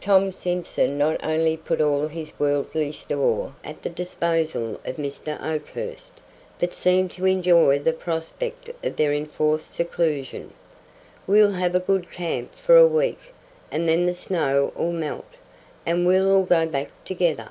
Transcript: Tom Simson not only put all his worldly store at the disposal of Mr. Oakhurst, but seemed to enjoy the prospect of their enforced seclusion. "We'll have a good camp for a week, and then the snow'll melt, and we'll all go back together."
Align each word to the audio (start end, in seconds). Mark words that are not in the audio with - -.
Tom 0.00 0.30
Simson 0.30 0.96
not 0.96 1.18
only 1.26 1.56
put 1.56 1.80
all 1.80 2.06
his 2.06 2.32
worldly 2.38 2.92
store 2.92 3.56
at 3.64 3.82
the 3.82 3.88
disposal 3.88 4.78
of 4.84 4.98
Mr. 4.98 5.36
Oakhurst, 5.42 6.20
but 6.60 6.72
seemed 6.72 7.10
to 7.10 7.26
enjoy 7.26 7.80
the 7.80 7.92
prospect 7.92 8.70
of 8.86 8.94
their 8.94 9.12
enforced 9.12 9.72
seclusion. 9.74 10.52
"We'll 11.26 11.50
have 11.50 11.74
a 11.74 11.80
good 11.80 12.12
camp 12.12 12.54
for 12.54 12.76
a 12.76 12.86
week, 12.86 13.18
and 13.72 13.88
then 13.88 14.06
the 14.06 14.14
snow'll 14.14 14.92
melt, 14.92 15.30
and 15.84 16.06
we'll 16.06 16.32
all 16.32 16.44
go 16.44 16.68
back 16.68 16.92
together." 17.04 17.50